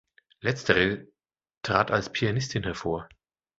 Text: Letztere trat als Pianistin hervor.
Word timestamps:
Letztere 0.39 1.05
trat 1.61 1.91
als 1.91 2.11
Pianistin 2.11 2.63
hervor. 2.63 3.07